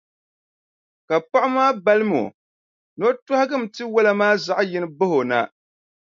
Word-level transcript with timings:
Ka 1.07 1.15
paɣa 1.31 1.47
maa 1.55 1.71
balimi 1.85 2.17
o 2.23 2.33
ni 2.97 3.03
o 3.09 3.11
tɔhigim 3.25 3.63
tiwala 3.73 4.11
maa 4.19 4.33
zaɣʼ 4.45 4.61
yini 4.69 4.87
bahi 4.97 5.13
o 5.21 5.21
na. 5.29 5.39